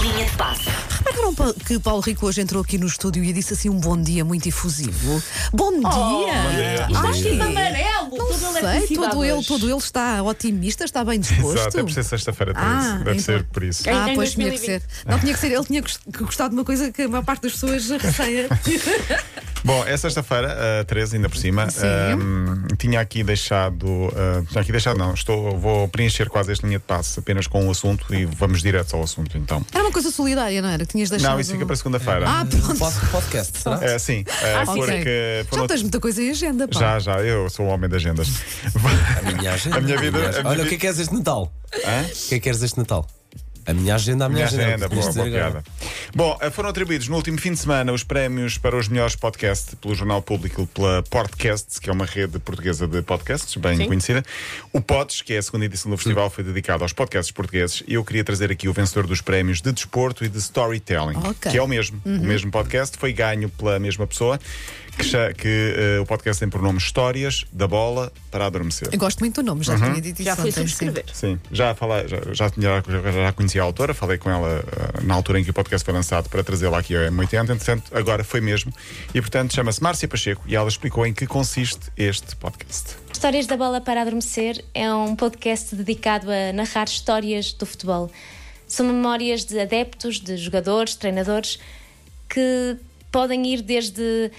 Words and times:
Linha 0.00 0.24
de 0.24 0.36
passe. 0.36 0.68
Repararam 0.98 1.34
pa- 1.34 1.54
que 1.66 1.78
Paulo 1.78 2.00
Rico 2.00 2.26
hoje 2.26 2.40
entrou 2.40 2.62
aqui 2.62 2.78
no 2.78 2.86
estúdio 2.86 3.22
e 3.24 3.32
disse 3.32 3.52
assim 3.54 3.68
um 3.68 3.78
bom 3.78 4.00
dia 4.00 4.24
muito 4.24 4.48
efusivo? 4.48 5.22
Bom 5.52 5.72
dia! 5.72 5.86
dia. 6.56 6.86
Ai, 6.86 7.02
Bom 7.02 7.10
dia. 7.12 7.44
amarelo, 7.44 8.10
não 8.10 8.16
toda 8.18 8.34
sei, 8.34 8.60
eletricidade 8.60 9.10
todo 9.10 9.24
ele, 9.24 9.44
todo 9.44 9.68
ele 9.68 9.78
está 9.78 10.22
otimista, 10.22 10.84
está 10.84 11.04
bem 11.04 11.20
disposto. 11.20 11.58
Exato, 11.58 11.80
é 11.80 11.82
por 11.82 11.92
ser 11.92 12.04
sexta-feira 12.04 12.54
13. 12.54 12.66
Ah, 12.68 12.92
Deve 12.98 13.10
então. 13.10 13.18
ser 13.24 13.44
por 13.44 13.62
isso. 13.62 13.82
Ah, 13.88 14.10
em 14.10 14.14
pois 14.14 14.32
tinha 14.32 14.50
que 14.50 14.56
2020. 14.56 14.66
ser. 14.66 14.82
Não 15.06 15.18
tinha 15.18 15.34
que 15.34 15.40
ser, 15.40 15.52
ele 15.52 15.64
tinha 15.64 15.80
gost- 15.82 16.00
que 16.12 16.24
gostar 16.24 16.48
de 16.48 16.54
uma 16.54 16.64
coisa 16.64 16.90
que 16.92 17.02
a 17.02 17.08
maior 17.08 17.24
parte 17.24 17.42
das 17.42 17.52
pessoas 17.52 17.88
receia. 18.02 18.48
Bom, 19.62 19.84
é 19.84 19.96
sexta-feira, 19.96 20.80
a 20.80 20.84
13 20.84 21.16
ainda 21.16 21.28
por 21.28 21.36
cima. 21.36 21.70
Sim. 21.70 21.86
Ahm, 21.86 22.66
tinha 22.78 23.00
aqui 23.00 23.22
deixado. 23.22 23.86
ah, 24.16 24.42
tinha 24.48 24.62
aqui 24.62 24.72
deixado, 24.72 24.96
não. 24.98 25.12
Estou, 25.14 25.56
vou 25.58 25.86
preencher 25.88 26.28
quase 26.30 26.52
esta 26.52 26.66
linha 26.66 26.78
de 26.78 26.84
passe 26.84 27.18
apenas 27.20 27.46
com 27.46 27.64
um 27.66 27.70
assunto 27.70 28.12
e 28.14 28.24
vamos 28.24 28.62
direto 28.62 28.96
ao 28.96 29.02
assunto 29.02 29.36
então. 29.36 29.64
Era 29.72 29.84
uma 29.84 29.92
coisa 29.92 30.10
solidária, 30.10 30.60
não 30.62 30.68
era? 30.70 30.84
Que 30.86 30.92
tinhas 30.92 31.10
deixado. 31.10 31.32
Não, 31.32 31.40
isso 31.40 31.52
fica 31.52 31.66
para 31.66 31.76
segunda-feira. 31.76 32.26
Ah, 32.26 32.44
pronto. 32.48 32.78
Pod- 32.78 33.10
Podcast, 33.10 33.58
será? 33.58 33.78
É, 33.84 33.98
sim, 33.98 34.24
é, 34.42 34.56
Ok. 34.66 35.44
porque 35.48 35.56
Já 35.60 35.66
tens 35.66 35.82
muita 35.82 36.00
coisa 36.00 36.22
em 36.22 36.30
agenda, 36.30 36.66
pá. 36.66 36.78
já, 36.80 36.98
já, 36.98 37.20
eu 37.22 37.48
sou 37.50 37.66
um 37.66 37.68
homem 37.68 37.88
de 37.90 37.96
agendas. 37.96 38.28
A 39.18 39.32
minha 39.32 39.52
agenda. 39.52 39.76
A 39.76 39.80
minha 39.80 39.98
vida- 39.98 40.18
a 40.18 40.30
minha 40.42 40.46
Olha, 40.46 40.60
o 40.60 40.62
vi- 40.64 40.68
que 40.70 40.74
é 40.74 40.78
que 40.78 40.86
queres 40.86 40.98
este 40.98 41.14
Natal? 41.14 41.52
Hã? 41.84 42.02
O 42.02 42.04
que 42.28 42.34
é 42.34 42.38
que 42.38 42.40
queres 42.40 42.62
este 42.62 42.78
Natal? 42.78 43.06
A 43.70 43.74
minha 43.74 43.94
agenda, 43.94 44.24
a 44.24 44.28
minha, 44.28 44.46
Minha 44.50 44.64
agenda, 44.66 44.88
Podias 44.88 45.14
boa, 45.14 45.14
boa 45.14 45.26
piada. 45.30 45.64
Bom, 46.14 46.36
eh, 46.40 46.50
foram 46.50 46.70
atribuídos 46.70 47.06
no 47.06 47.14
último 47.14 47.38
fim 47.38 47.52
de 47.52 47.58
semana 47.60 47.92
os 47.92 48.02
prémios 48.02 48.58
para 48.58 48.76
os 48.76 48.88
melhores 48.88 49.14
podcasts 49.14 49.76
pelo 49.76 49.94
Jornal 49.94 50.20
Público 50.20 50.66
pela 50.74 51.04
Podcasts, 51.04 51.78
que 51.78 51.88
é 51.88 51.92
uma 51.92 52.04
rede 52.04 52.40
portuguesa 52.40 52.88
de 52.88 53.00
podcasts, 53.02 53.54
bem 53.56 53.86
conhecida. 53.86 54.24
O 54.72 54.80
Pods, 54.80 55.22
que 55.22 55.34
é 55.34 55.38
a 55.38 55.42
segunda 55.42 55.66
edição 55.66 55.88
do 55.88 55.96
festival, 55.96 56.28
foi 56.30 56.42
dedicado 56.42 56.82
aos 56.82 56.92
podcasts 56.92 57.30
portugueses. 57.30 57.84
E 57.86 57.94
eu 57.94 58.04
queria 58.04 58.24
trazer 58.24 58.50
aqui 58.50 58.68
o 58.68 58.72
vencedor 58.72 59.06
dos 59.06 59.20
prémios 59.20 59.60
de 59.60 59.70
desporto 59.70 60.24
e 60.24 60.28
de 60.28 60.38
storytelling, 60.38 61.16
Ok. 61.18 61.52
que 61.52 61.56
é 61.56 61.62
o 61.62 61.68
mesmo. 61.68 62.00
O 62.04 62.08
mesmo 62.26 62.50
podcast 62.50 62.98
foi 62.98 63.12
ganho 63.12 63.48
pela 63.50 63.78
mesma 63.78 64.04
pessoa, 64.04 64.40
que, 65.00 65.34
que, 65.34 65.74
eh, 65.76 66.00
o 66.00 66.06
podcast 66.06 66.40
tem 66.40 66.48
por 66.48 66.62
nome 66.62 66.78
Histórias 66.78 67.44
da 67.52 67.66
Bola 67.66 68.12
para 68.30 68.46
Adormecer. 68.46 68.88
Eu 68.92 68.98
gosto 68.98 69.20
muito 69.20 69.42
do 69.42 69.46
nome, 69.46 69.62
já 69.64 69.76
tinha 69.76 70.00
dito 70.00 70.20
isso 70.20 70.22
Já 70.24 70.36
fui 70.36 70.52
subscrever. 70.52 71.04
Sim, 71.12 71.38
já, 71.50 71.74
falei, 71.74 72.06
já, 72.08 72.18
já, 72.32 72.50
tinha- 72.50 72.82
já, 72.86 73.12
já 73.12 73.32
conhecia 73.32 73.62
a 73.62 73.64
autora, 73.64 73.94
falei 73.94 74.18
com 74.18 74.30
ela 74.30 74.64
ah, 74.94 75.00
na 75.02 75.14
altura 75.14 75.40
em 75.40 75.44
que 75.44 75.50
o 75.50 75.54
podcast 75.54 75.84
foi 75.84 75.94
lançado 75.94 76.28
para 76.28 76.42
trazê-la 76.44 76.78
aqui 76.78 76.94
a 76.96 77.10
M80, 77.10 77.42
entretanto, 77.50 77.96
agora 77.96 78.22
foi 78.24 78.40
mesmo. 78.40 78.72
E 79.14 79.20
portanto 79.20 79.54
chama-se 79.54 79.82
Márcia 79.82 80.08
Pacheco 80.08 80.42
e 80.46 80.54
ela 80.54 80.68
explicou 80.68 81.06
em 81.06 81.12
que 81.12 81.26
consiste 81.26 81.90
este 81.96 82.36
podcast. 82.36 82.96
Histórias 83.12 83.46
da 83.46 83.56
Bola 83.56 83.80
para 83.80 84.02
Adormecer 84.02 84.64
é 84.74 84.92
um 84.92 85.14
podcast 85.16 85.74
dedicado 85.74 86.28
a 86.30 86.52
narrar 86.52 86.84
histórias 86.84 87.52
do 87.52 87.66
futebol. 87.66 88.10
São 88.66 88.86
memórias 88.86 89.44
de 89.44 89.58
adeptos, 89.58 90.20
de 90.20 90.36
jogadores, 90.36 90.94
treinadores, 90.94 91.58
que 92.28 92.76
podem 93.10 93.44
ir 93.52 93.62
desde 93.62 94.30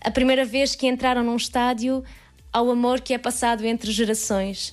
a 0.00 0.10
primeira 0.10 0.44
vez 0.44 0.74
que 0.74 0.86
entraram 0.86 1.24
num 1.24 1.36
estádio 1.36 2.04
ao 2.52 2.70
amor 2.70 3.00
que 3.00 3.12
é 3.12 3.18
passado 3.18 3.64
entre 3.64 3.90
gerações. 3.90 4.72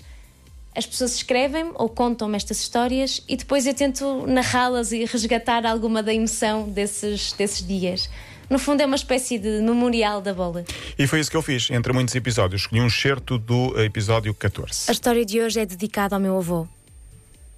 As 0.75 0.85
pessoas 0.85 1.15
escrevem 1.15 1.71
ou 1.75 1.87
contam-me 1.87 2.35
estas 2.35 2.59
histórias 2.59 3.21
e 3.27 3.35
depois 3.35 3.67
eu 3.67 3.73
tento 3.73 4.25
narrá-las 4.25 4.91
e 4.91 5.05
resgatar 5.05 5.65
alguma 5.65 6.01
da 6.01 6.13
emoção 6.13 6.67
desses, 6.69 7.33
desses 7.33 7.65
dias. 7.65 8.09
No 8.49 8.59
fundo, 8.59 8.81
é 8.81 8.85
uma 8.85 8.95
espécie 8.95 9.37
de 9.37 9.61
memorial 9.61 10.21
da 10.21 10.33
bola. 10.33 10.65
E 10.97 11.07
foi 11.07 11.19
isso 11.19 11.31
que 11.31 11.37
eu 11.37 11.41
fiz, 11.41 11.69
entre 11.71 11.93
muitos 11.93 12.13
episódios. 12.15 12.61
Escolhi 12.61 12.81
um 12.81 12.87
excerto 12.87 13.37
do 13.37 13.79
eh, 13.79 13.85
episódio 13.85 14.33
14. 14.33 14.89
A 14.89 14.91
história 14.91 15.25
de 15.25 15.41
hoje 15.41 15.59
é 15.59 15.65
dedicada 15.65 16.15
ao 16.15 16.21
meu 16.21 16.37
avô 16.37 16.67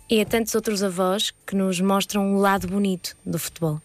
e 0.10 0.22
a 0.22 0.26
tantos 0.26 0.54
outros 0.54 0.84
avós 0.84 1.34
que 1.46 1.56
nos 1.56 1.80
mostram 1.82 2.36
o 2.36 2.40
lado 2.40 2.68
bonito 2.68 3.16
do 3.26 3.40
futebol. 3.40 3.82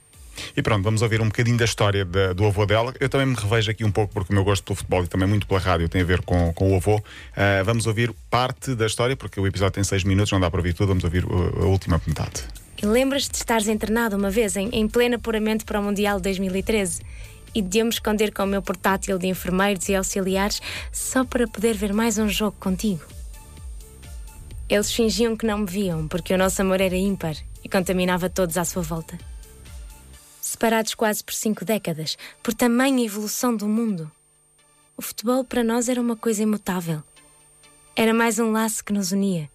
E 0.57 0.63
pronto, 0.63 0.83
vamos 0.83 1.03
ouvir 1.03 1.21
um 1.21 1.27
bocadinho 1.27 1.57
da 1.57 1.65
história 1.65 2.05
do 2.05 2.47
avô 2.47 2.67
dela. 2.67 2.95
Eu 2.99 3.09
também 3.09 3.27
me 3.27 3.35
revejo 3.35 3.71
aqui 3.71 3.85
um 3.85 3.91
pouco 3.91 4.13
porque 4.13 4.33
o 4.33 4.35
meu 4.35 4.45
gosto 4.45 4.65
pelo 4.65 4.77
futebol 4.77 5.05
e 5.05 5.07
também 5.07 5.29
muito 5.29 5.47
pela 5.47 5.61
rádio 5.61 5.89
tem 5.89 6.03
a 6.03 6.05
ver 6.05 6.23
com, 6.23 6.53
com 6.53 6.73
o 6.73 6.77
avô. 6.77 7.03
Ah, 7.37 7.63
vamos 7.65 7.87
ouvir 7.87 8.13
parte 8.29 8.75
da 8.75 8.87
história, 8.87 9.17
porque 9.17 9.41
o 9.41 9.47
episódio 9.47 9.75
tem 9.75 9.85
seis 9.85 10.05
minutos, 10.05 10.33
não 10.33 10.41
dá 10.41 10.51
para 10.51 10.61
ouvir 10.61 10.75
tudo, 10.75 10.89
vamos 10.89 11.05
ouvir 11.05 11.25
uh, 11.25 11.63
a 11.63 11.67
última 11.67 12.01
metade. 12.07 12.45
Lembras-te 12.83 13.33
de 13.33 13.37
estares 13.37 13.69
internado 13.69 14.17
uma 14.17 14.31
vez 14.31 14.57
em, 14.57 14.69
em 14.73 14.89
pleno 14.89 15.17
apuramento 15.17 15.65
para 15.67 15.79
o 15.79 15.83
Mundial 15.83 16.17
de 16.17 16.25
2013 16.25 17.03
e 17.55 17.61
de 17.61 17.79
eu 17.79 17.85
me 17.85 17.91
esconder 17.91 18.33
com 18.33 18.45
o 18.45 18.47
meu 18.47 18.63
portátil 18.63 19.19
de 19.19 19.27
enfermeiros 19.27 19.89
e 19.89 19.95
auxiliares 19.95 20.63
só 20.91 21.25
para 21.25 21.47
poder 21.47 21.77
ver 21.77 21.93
mais 21.93 22.17
um 22.19 22.29
jogo 22.29 22.57
contigo? 22.59 23.03
Eles 24.69 24.93
fingiam 24.93 25.37
que 25.37 25.45
não 25.45 25.59
me 25.59 25.67
viam 25.67 26.07
porque 26.07 26.33
o 26.33 26.39
nosso 26.39 26.63
amor 26.63 26.81
era 26.81 26.97
ímpar 26.97 27.35
e 27.63 27.69
contaminava 27.69 28.31
todos 28.31 28.57
à 28.57 28.65
sua 28.65 28.83
volta. 28.83 29.19
Separados 30.61 30.95
quase 30.95 31.25
por 31.25 31.33
cinco 31.33 31.65
décadas, 31.65 32.19
por 32.43 32.53
tamanha 32.53 33.03
evolução 33.03 33.57
do 33.57 33.67
mundo, 33.67 34.13
o 34.95 35.01
futebol 35.01 35.43
para 35.43 35.65
nós 35.65 35.89
era 35.89 35.99
uma 35.99 36.15
coisa 36.15 36.43
imutável. 36.43 37.03
Era 37.97 38.13
mais 38.13 38.39
um 38.39 38.53
laço 38.53 38.85
que 38.85 38.93
nos 38.93 39.11
unia. 39.11 39.51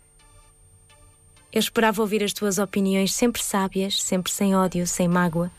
Eu 1.53 1.59
esperava 1.59 2.01
ouvir 2.01 2.23
as 2.23 2.33
tuas 2.33 2.57
opiniões 2.57 3.13
sempre 3.13 3.39
sábias, 3.39 4.01
sempre 4.01 4.31
sem 4.31 4.55
ódio, 4.55 4.87
sem 4.87 5.07
mágoa. 5.07 5.51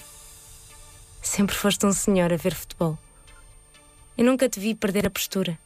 Sempre 1.23 1.55
foste 1.55 1.87
um 1.87 1.93
senhor 1.93 2.33
a 2.33 2.37
ver 2.37 2.53
futebol. 2.53 2.99
Eu 4.19 4.25
nunca 4.25 4.49
te 4.49 4.59
vi 4.59 4.75
perder 4.75 5.07
a 5.07 5.11
postura. 5.11 5.57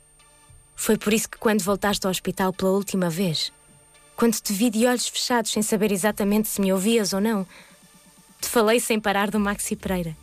Foi 0.76 0.98
por 0.98 1.14
isso 1.14 1.30
que, 1.30 1.38
quando 1.38 1.62
voltaste 1.62 2.06
ao 2.06 2.10
hospital 2.10 2.52
pela 2.52 2.72
última 2.72 3.08
vez, 3.08 3.50
quando 4.14 4.34
te 4.34 4.52
vi 4.52 4.68
de 4.68 4.86
olhos 4.86 5.08
fechados 5.08 5.50
sem 5.50 5.62
saber 5.62 5.90
exatamente 5.90 6.48
se 6.48 6.60
me 6.60 6.70
ouvias 6.70 7.14
ou 7.14 7.20
não, 7.22 7.46
te 8.40 8.48
falei 8.48 8.80
sem 8.80 8.98
parar 8.98 9.30
do 9.30 9.38
Maxi 9.38 9.76
Pereira. 9.76 10.16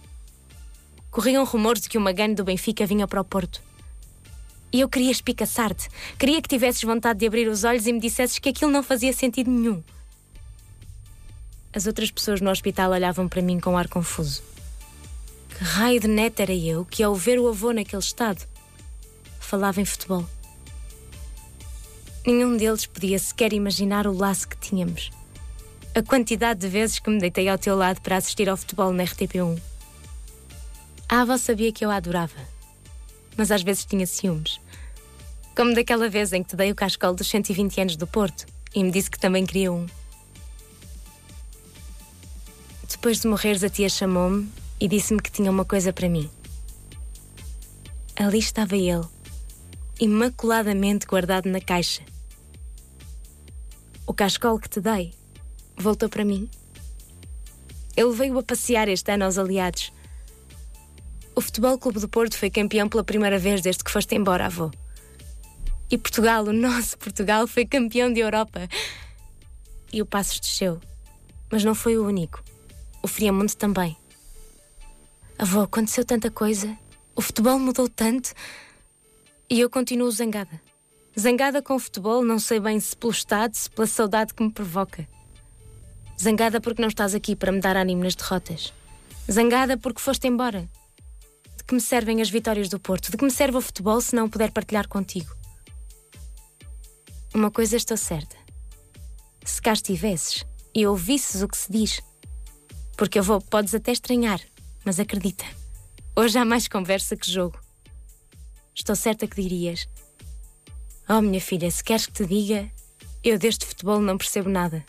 Corriam 1.11 1.44
rumores 1.45 1.81
de 1.81 1.89
que 1.89 1.97
o 1.97 2.01
Magano 2.01 2.35
do 2.35 2.44
Benfica 2.44 2.85
vinha 2.85 3.07
para 3.07 3.22
o 3.22 3.23
Porto. 3.23 3.61
E 4.72 4.81
eu 4.81 4.89
queria 4.89 5.11
espicaçar-te. 5.11 5.89
Queria 6.19 6.41
que 6.41 6.50
tivesses 6.50 6.83
vontade 6.83 7.19
de 7.19 7.27
abrir 7.27 7.47
os 7.47 7.63
olhos 7.63 7.88
e 7.88 7.94
me 7.94 8.00
dissesses 8.00 8.39
que 8.39 8.50
aquilo 8.50 8.72
não 8.72 8.83
fazia 8.83 9.13
sentido 9.13 9.50
nenhum. 9.50 9.81
As 11.73 11.88
outras 11.88 12.11
pessoas 12.11 12.41
no 12.41 12.50
hospital 12.50 12.91
olhavam 12.91 13.27
para 13.27 13.41
mim 13.41 13.59
com 13.59 13.77
ar 13.77 13.88
confuso. 13.88 14.44
Que 15.50 15.63
raio 15.63 16.00
de 16.00 16.07
neto 16.07 16.39
era 16.39 16.53
eu 16.53 16.85
que, 16.85 17.01
ao 17.01 17.16
ver 17.16 17.39
o 17.39 17.47
avô 17.47 17.72
naquele 17.72 18.01
estado, 18.01 18.45
falava 19.39 19.79
em 19.79 19.85
futebol? 19.85 20.25
Nenhum 22.25 22.57
deles 22.57 22.85
podia 22.85 23.17
sequer 23.17 23.53
imaginar 23.53 24.06
o 24.06 24.16
laço 24.16 24.47
que 24.47 24.57
tínhamos. 24.57 25.11
A 25.97 26.03
quantidade 26.03 26.59
de 26.59 26.67
vezes 26.67 26.99
que 26.99 27.09
me 27.09 27.17
deitei 27.17 27.49
ao 27.49 27.57
teu 27.57 27.75
lado 27.75 28.01
para 28.01 28.17
assistir 28.17 28.47
ao 28.47 28.55
futebol 28.55 28.93
na 28.93 29.03
RTP1. 29.03 29.59
A 31.09 31.21
avó 31.21 31.35
sabia 31.39 31.71
que 31.71 31.83
eu 31.83 31.89
a 31.89 31.95
adorava, 31.95 32.39
mas 33.35 33.49
às 33.49 33.63
vezes 33.63 33.83
tinha 33.83 34.05
ciúmes. 34.05 34.61
Como 35.55 35.73
daquela 35.73 36.07
vez 36.07 36.33
em 36.33 36.43
que 36.43 36.49
te 36.49 36.55
dei 36.55 36.71
o 36.71 36.75
cascol 36.75 37.15
dos 37.15 37.27
120 37.27 37.81
anos 37.81 37.95
do 37.95 38.05
Porto 38.05 38.45
e 38.75 38.83
me 38.83 38.91
disse 38.91 39.09
que 39.09 39.17
também 39.17 39.43
queria 39.43 39.73
um. 39.73 39.87
Depois 42.87 43.19
de 43.19 43.27
morreres, 43.27 43.63
a 43.63 43.69
tia 43.69 43.89
chamou-me 43.89 44.47
e 44.79 44.87
disse-me 44.87 45.19
que 45.19 45.31
tinha 45.31 45.49
uma 45.49 45.65
coisa 45.65 45.91
para 45.91 46.07
mim. 46.07 46.29
Ali 48.15 48.37
estava 48.37 48.77
ele, 48.77 49.07
imaculadamente 49.99 51.07
guardado 51.07 51.49
na 51.49 51.59
caixa. 51.59 52.03
O 54.05 54.13
cascol 54.13 54.59
que 54.59 54.69
te 54.69 54.79
dei 54.79 55.16
voltou 55.77 56.09
para 56.09 56.25
mim. 56.25 56.49
Ele 57.95 58.11
veio 58.11 58.38
a 58.38 58.43
passear 58.43 58.88
este 58.88 59.11
ano 59.11 59.25
aos 59.25 59.38
aliados. 59.38 59.91
O 61.35 61.41
Futebol 61.41 61.77
Clube 61.77 61.99
do 61.99 62.09
Porto 62.09 62.38
foi 62.38 62.49
campeão 62.49 62.89
pela 62.89 63.03
primeira 63.03 63.38
vez 63.38 63.61
desde 63.61 63.83
que 63.83 63.91
foste 63.91 64.15
embora, 64.15 64.47
avô. 64.47 64.71
E 65.89 65.97
Portugal, 65.97 66.43
o 66.43 66.53
nosso 66.53 66.97
Portugal, 66.97 67.47
foi 67.47 67.65
campeão 67.65 68.11
de 68.11 68.19
Europa. 68.19 68.67
E 69.93 70.01
o 70.01 70.05
Passos 70.05 70.39
desceu. 70.39 70.81
Mas 71.51 71.63
não 71.63 71.74
foi 71.74 71.97
o 71.97 72.06
único. 72.06 72.44
O 73.01 73.07
Friamundo 73.07 73.56
também. 73.56 73.95
Avô, 75.39 75.62
aconteceu 75.62 76.03
tanta 76.03 76.29
coisa. 76.29 76.77
O 77.15 77.21
futebol 77.21 77.57
mudou 77.57 77.88
tanto. 77.88 78.33
E 79.50 79.59
eu 79.59 79.69
continuo 79.69 80.12
zangada. 80.12 80.62
Zangada 81.18 81.62
com 81.62 81.75
o 81.75 81.79
futebol, 81.79 82.24
não 82.24 82.38
sei 82.38 82.59
bem 82.59 82.79
se 82.79 82.95
pelo 82.95 83.12
estado, 83.12 83.56
se 83.56 83.69
pela 83.69 83.88
saudade 83.88 84.33
que 84.33 84.44
me 84.44 84.51
provoca. 84.51 85.07
Zangada 86.19 86.59
porque 86.59 86.81
não 86.81 86.89
estás 86.89 87.13
aqui 87.13 87.35
para 87.35 87.51
me 87.51 87.61
dar 87.61 87.77
ânimo 87.77 88.03
nas 88.03 88.15
derrotas. 88.15 88.73
Zangada 89.31 89.77
porque 89.77 90.01
foste 90.01 90.27
embora. 90.27 90.67
De 91.55 91.63
que 91.63 91.75
me 91.75 91.81
servem 91.81 92.21
as 92.21 92.29
vitórias 92.29 92.69
do 92.69 92.79
Porto? 92.79 93.11
De 93.11 93.17
que 93.17 93.23
me 93.23 93.29
serve 93.29 93.57
o 93.57 93.61
futebol 93.61 94.01
se 94.01 94.15
não 94.15 94.27
puder 94.27 94.51
partilhar 94.51 94.87
contigo? 94.87 95.35
Uma 97.35 97.51
coisa 97.51 97.77
estou 97.77 97.97
certa. 97.97 98.35
Se 99.45 99.61
cá 99.61 99.73
estivesses 99.73 100.43
e 100.73 100.87
ouvisses 100.87 101.43
o 101.43 101.47
que 101.47 101.57
se 101.57 101.71
diz, 101.71 102.01
porque 102.97 103.19
eu 103.19 103.23
vou, 103.23 103.39
podes 103.39 103.75
até 103.75 103.91
estranhar, 103.91 104.41
mas 104.83 104.99
acredita. 104.99 105.45
Hoje 106.15 106.39
há 106.39 106.43
mais 106.43 106.67
conversa 106.67 107.15
que 107.15 107.31
jogo. 107.31 107.59
Estou 108.73 108.95
certa 108.95 109.27
que 109.27 109.39
dirias: 109.39 109.87
Oh, 111.07 111.21
minha 111.21 111.39
filha, 111.39 111.69
se 111.69 111.83
queres 111.83 112.07
que 112.07 112.13
te 112.13 112.25
diga, 112.25 112.71
eu 113.23 113.37
deste 113.37 113.65
futebol 113.67 114.01
não 114.01 114.17
percebo 114.17 114.49
nada. 114.49 114.83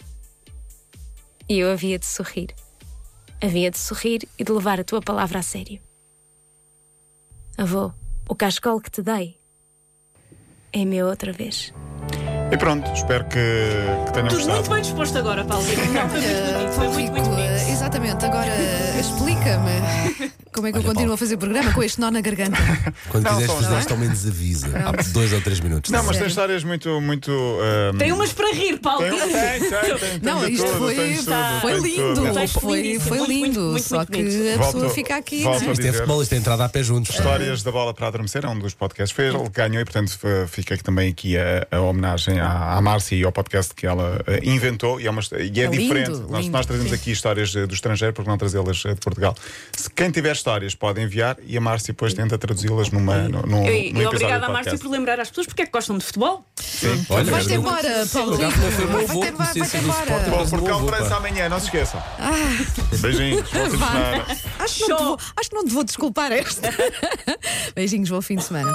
E 1.49 1.59
eu 1.59 1.71
havia 1.71 1.99
de 1.99 2.07
sorrir. 2.07 2.55
Havia 3.43 3.71
de 3.71 3.79
sorrir 3.79 4.29
e 4.39 4.45
de 4.45 4.53
levar 4.53 4.81
a 4.81 4.85
tua 4.85 5.01
palavra 5.01 5.39
a 5.39 5.43
sério. 5.43 5.81
Avô, 7.57 7.93
o 8.29 8.35
cascol 8.35 8.81
que 8.81 8.91
te 8.91 9.03
dei 9.03 9.39
é 10.73 10.85
meu 10.85 11.07
outra 11.07 11.33
vez. 11.33 11.73
E 12.51 12.57
pronto, 12.57 12.91
espero 12.93 13.25
que, 13.25 13.39
que 14.07 14.13
tenham 14.13 14.29
Tudo 14.29 14.39
gostado. 14.39 14.53
muito 14.57 14.71
bem 14.71 14.83
disposto 14.83 15.19
agora, 15.19 15.45
Paulo. 15.45 15.65
Não, 15.65 16.09
foi 16.09 16.21
muito 16.21 16.53
bonito, 16.53 16.73
foi 16.73 16.89
muito, 16.89 17.13
muito 17.13 17.29
bonito. 17.31 17.71
exatamente. 17.71 18.25
Agora 18.25 18.53
explica-me 18.99 20.33
como 20.59 20.69
é 20.69 20.73
que 20.73 20.79
eu 20.79 20.81
Olha, 20.83 20.89
continuo 20.89 21.07
Paulo. 21.09 21.15
a 21.15 21.17
fazer 21.19 21.37
programa 21.37 21.73
com 21.73 21.83
este 21.83 22.01
nó 22.01 22.11
na 22.11 22.21
garganta. 22.21 22.57
Quando 23.09 23.25
Não, 23.25 23.31
quiseres 23.33 23.51
só- 23.53 23.61
fazer 23.63 23.79
isto, 23.81 23.91
ao 23.93 23.99
menos 23.99 24.27
avisa. 24.27 24.67
Há 24.79 24.93
dois 25.13 25.33
ou 25.33 25.41
três 25.41 25.61
minutos. 25.61 25.91
Não, 25.91 25.99
mas 25.99 26.07
Sério? 26.17 26.21
tem 26.21 26.29
histórias 26.29 26.65
muito. 26.65 27.01
muito 27.01 27.31
ahm, 27.93 27.99
Tem 27.99 28.13
umas 28.13 28.33
para 28.33 28.53
rir, 28.55 28.79
Paulo. 28.79 29.01
Tem, 29.09 29.19
tem, 29.19 29.29
tem, 29.31 29.71
tem, 29.71 29.99
tem 29.99 30.21
Não, 30.23 30.45
de 30.45 30.53
isto 30.53 30.67
tudo, 30.67 30.79
foi, 30.79 30.95
tem 30.95 31.13
de 31.13 31.19
tudo, 31.25 31.61
foi 31.61 31.73
tem 31.73 31.83
de 31.83 31.89
lindo. 31.89 32.15
tudo. 32.15 32.49
Foi, 32.61 32.99
foi 33.01 33.19
muito, 33.19 33.31
lindo. 33.31 33.39
muito, 33.41 33.61
muito, 33.61 33.85
Só 33.85 33.97
muito 33.97 34.13
que 34.13 34.23
bonito. 34.23 34.37
a 34.37 34.57
Volto- 34.59 34.73
pessoa 34.75 34.91
fica 34.91 35.17
aqui. 35.17 35.43
volto 35.43 35.63
é? 35.63 35.69
a 35.69 35.71
Isto 35.71 35.71
é 35.71 35.75
dizer. 35.85 35.93
futebol, 35.95 36.23
isto 36.23 36.33
é 36.33 36.37
entrada 36.39 36.65
a 36.65 36.69
pé 36.69 36.83
juntos. 36.83 37.15
Histórias 37.15 37.63
da 37.63 37.71
bola 37.73 37.95
para 37.95 38.09
adormecer 38.09 38.45
é 38.45 38.49
um 38.49 38.59
dos 38.59 38.75
podcasts. 38.75 39.15
Foi 39.15 39.27
ele 39.27 39.39
que 39.45 39.51
ganhou 39.51 39.81
e, 39.81 39.85
portanto, 39.85 40.11
f- 40.13 40.47
fica 40.49 40.75
aqui 40.75 40.83
também 40.83 41.11
aqui 41.11 41.37
a, 41.39 41.67
a 41.71 41.81
homenagem 41.81 42.41
à, 42.41 42.75
à 42.77 42.81
Márcia 42.81 43.17
e 43.17 43.25
ao 43.25 43.33
podcast 43.33 43.75
que 43.75 43.87
ela 43.87 44.21
eh, 44.27 44.41
inventou. 44.43 45.01
E 45.01 45.07
é, 45.07 45.11
uma, 45.11 45.21
e 45.33 45.61
é, 45.61 45.65
É 45.65 45.67
lindo, 45.67 45.79
diferente. 45.83 46.11
nós, 46.29 46.41
lindo, 46.45 46.51
nós 46.53 46.67
trazemos 46.67 46.93
aqui 46.93 47.11
histórias 47.11 47.55
eh, 47.55 47.67
do 47.67 47.75
estrangeiro, 47.75 48.13
porque 48.15 48.29
não 48.29 48.39
trazê-las 48.39 48.83
eh, 48.85 48.95
de 48.95 49.01
Portugal. 49.01 49.35
Se 49.77 49.89
quem 49.91 50.11
tiver 50.11 50.33
histórias 50.49 50.75
pode 50.75 51.03
enviar 51.03 51.37
e 51.47 51.59
a 51.59 51.61
Márcia 51.61 51.93
depois 51.93 52.15
tenta 52.15 52.39
traduzi-las 52.39 52.91
numa, 52.91 53.19
num, 53.29 53.43
num, 53.43 53.65
E, 53.67 53.69
num 53.69 53.71
e 53.71 53.89
episódio 53.89 54.09
obrigada 54.09 54.47
à 54.47 54.49
Márcia 54.49 54.79
por 54.79 54.91
lembrar 54.91 55.21
às 55.21 55.29
pessoas 55.29 55.47
porque 55.47 55.63
é 55.63 55.67
que 55.67 55.73
gostam 55.73 55.99
de 55.99 56.05
futebol. 56.05 56.43
Sim. 56.57 57.05
Olha, 57.11 57.31
Vais-te 57.31 57.53
eu- 57.53 57.61
embora, 57.61 58.07
Paulo 58.11 58.37
Rico. 58.37 58.59
o 58.59 59.33
Vai-te 59.37 59.59
vai-te 59.59 59.77
embora. 59.77 60.47
Portugal 60.49 60.87
França 60.87 61.11
pá. 61.11 61.17
amanhã, 61.17 61.49
não 61.51 61.59
se 61.61 61.67
esqueçam. 61.67 62.03
Beijinhos, 63.01 63.49
te 63.51 64.89
vou, 64.89 65.19
acho 65.37 65.51
que 65.51 65.55
não 65.55 65.65
te 65.67 65.75
vou 65.75 65.85
desculpar 65.85 66.33
esta. 66.33 66.71
Beijinhos, 67.77 68.09
bom 68.09 68.23
fim 68.23 68.37
de 68.37 68.45
semana. 68.45 68.75